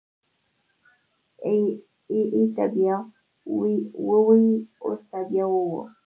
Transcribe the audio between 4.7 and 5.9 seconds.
اوس ته بيا ووی.